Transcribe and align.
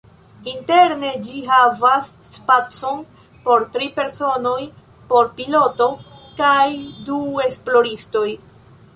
Interne 0.51 1.09
ĝi 1.25 1.41
havas 1.47 2.07
spacon 2.37 3.03
por 3.43 3.65
tri 3.75 3.89
personoj, 3.99 4.61
por 5.11 5.29
piloto 5.41 5.89
kaj 6.41 6.63
du 7.11 7.19
esploristoj. 7.45 8.27